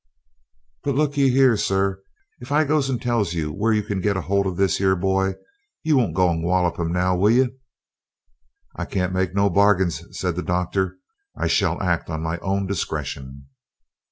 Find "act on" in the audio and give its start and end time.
11.83-12.23